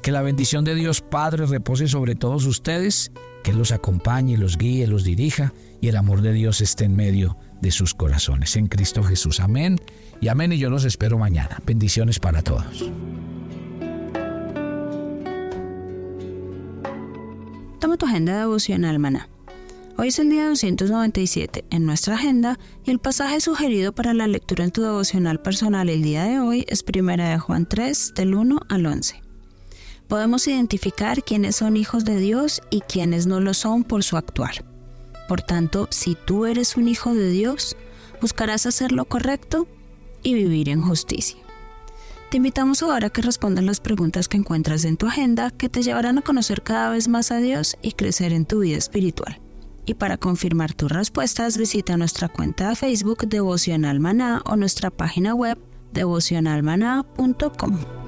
Que 0.02 0.10
la 0.10 0.22
bendición 0.22 0.64
de 0.64 0.74
Dios 0.74 1.00
Padre 1.00 1.46
repose 1.46 1.86
sobre 1.86 2.16
todos 2.16 2.44
ustedes 2.46 3.12
que 3.44 3.52
los 3.52 3.70
acompañe, 3.70 4.36
los 4.36 4.58
guíe, 4.58 4.88
los 4.88 5.04
dirija 5.04 5.52
y 5.80 5.86
el 5.86 5.96
amor 5.96 6.22
de 6.22 6.32
Dios 6.32 6.60
esté 6.60 6.84
en 6.84 6.96
medio 6.96 7.36
de 7.60 7.70
sus 7.70 7.94
corazones. 7.94 8.56
En 8.56 8.66
Cristo 8.66 9.04
Jesús. 9.04 9.38
Amén 9.38 9.78
y 10.20 10.26
amén 10.26 10.52
y 10.52 10.58
yo 10.58 10.70
los 10.70 10.84
espero 10.84 11.18
mañana. 11.18 11.62
Bendiciones 11.64 12.18
para 12.18 12.42
todos. 12.42 12.90
Toma 17.78 17.96
tu 17.96 18.06
agenda 18.06 18.36
devocional, 18.38 18.98
maná. 18.98 19.28
Hoy 19.98 20.08
es 20.08 20.18
el 20.18 20.30
día 20.30 20.48
297 20.48 21.66
en 21.70 21.86
nuestra 21.86 22.16
agenda 22.16 22.58
y 22.84 22.90
el 22.90 22.98
pasaje 22.98 23.40
sugerido 23.40 23.92
para 23.92 24.14
la 24.14 24.26
lectura 24.26 24.64
en 24.64 24.72
tu 24.72 24.82
devocional 24.82 25.40
personal 25.40 25.88
el 25.88 26.02
día 26.02 26.24
de 26.24 26.40
hoy 26.40 26.64
es 26.66 26.82
1 26.82 27.16
de 27.16 27.38
Juan 27.38 27.68
3 27.68 28.14
del 28.16 28.34
1 28.34 28.62
al 28.68 28.86
11 28.86 29.31
podemos 30.12 30.46
identificar 30.46 31.22
quiénes 31.22 31.56
son 31.56 31.74
hijos 31.74 32.04
de 32.04 32.18
Dios 32.18 32.60
y 32.68 32.82
quiénes 32.82 33.26
no 33.26 33.40
lo 33.40 33.54
son 33.54 33.82
por 33.82 34.04
su 34.04 34.18
actuar. 34.18 34.62
Por 35.26 35.40
tanto, 35.40 35.88
si 35.90 36.18
tú 36.26 36.44
eres 36.44 36.76
un 36.76 36.86
hijo 36.86 37.14
de 37.14 37.30
Dios, 37.30 37.78
buscarás 38.20 38.66
hacer 38.66 38.92
lo 38.92 39.06
correcto 39.06 39.66
y 40.22 40.34
vivir 40.34 40.68
en 40.68 40.82
justicia. 40.82 41.38
Te 42.30 42.36
invitamos 42.36 42.82
ahora 42.82 43.06
a 43.06 43.10
que 43.10 43.22
respondas 43.22 43.64
las 43.64 43.80
preguntas 43.80 44.28
que 44.28 44.36
encuentras 44.36 44.84
en 44.84 44.98
tu 44.98 45.06
agenda 45.06 45.50
que 45.50 45.70
te 45.70 45.80
llevarán 45.80 46.18
a 46.18 46.22
conocer 46.22 46.60
cada 46.60 46.90
vez 46.90 47.08
más 47.08 47.32
a 47.32 47.38
Dios 47.38 47.78
y 47.80 47.92
crecer 47.92 48.34
en 48.34 48.44
tu 48.44 48.58
vida 48.58 48.76
espiritual. 48.76 49.40
Y 49.86 49.94
para 49.94 50.18
confirmar 50.18 50.74
tus 50.74 50.92
respuestas, 50.92 51.56
visita 51.56 51.96
nuestra 51.96 52.28
cuenta 52.28 52.68
de 52.68 52.76
Facebook 52.76 53.26
Devocional 53.28 53.98
Maná 53.98 54.42
o 54.44 54.56
nuestra 54.56 54.90
página 54.90 55.34
web 55.34 55.56
devocionalmaná.com. 55.94 58.01